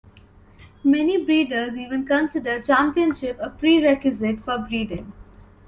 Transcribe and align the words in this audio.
Many 0.83 1.23
breeders 1.23 1.77
even 1.77 2.07
consider 2.07 2.59
championship 2.59 3.37
a 3.39 3.51
prerequisite 3.51 4.41
for 4.41 4.57
breeding. 4.67 5.13